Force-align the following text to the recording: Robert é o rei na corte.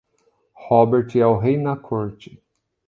Robert 0.71 1.15
é 1.15 1.23
o 1.23 1.37
rei 1.37 1.57
na 1.57 1.77
corte. 1.77 2.41